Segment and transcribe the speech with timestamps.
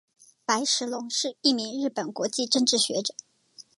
[0.45, 3.13] 白石隆是一名日本国际政治学者。